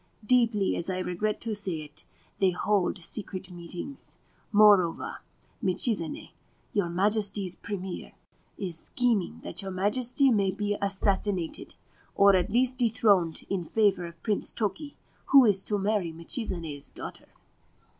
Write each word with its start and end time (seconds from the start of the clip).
Deeply 0.25 0.75
as 0.75 0.89
I 0.89 0.97
regret 0.97 1.39
to 1.41 1.53
say 1.53 1.81
it, 1.81 2.05
they 2.39 2.49
hold 2.49 2.97
secret 3.03 3.51
meetings. 3.51 4.17
Moreover, 4.51 5.19
Michizane, 5.61 6.31
your 6.73 6.89
Majesty's 6.89 7.55
Premier, 7.55 8.13
is 8.57 8.75
scheming 8.79 9.41
that 9.43 9.61
your 9.61 9.69
Majesty 9.69 10.31
may 10.31 10.49
be 10.49 10.75
assassinated, 10.81 11.75
or 12.15 12.35
at 12.35 12.49
least 12.49 12.79
dethroned 12.79 13.45
in 13.47 13.63
favour 13.63 14.07
of 14.07 14.23
Prince 14.23 14.51
Toki, 14.51 14.97
who 15.25 15.45
is 15.45 15.63
to 15.65 15.77
marry 15.77 16.11
Michizane's 16.11 16.89
daughter.' 16.89 17.29